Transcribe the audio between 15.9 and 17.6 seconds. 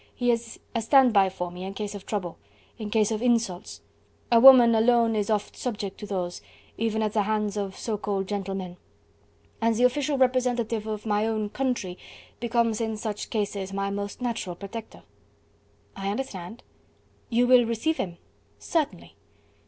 "I understand." "You